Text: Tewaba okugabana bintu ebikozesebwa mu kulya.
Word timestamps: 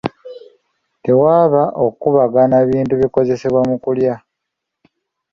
Tewaba 1.03 1.63
okugabana 1.85 2.57
bintu 2.69 2.91
ebikozesebwa 2.97 3.61
mu 3.69 3.75
kulya. 3.83 4.15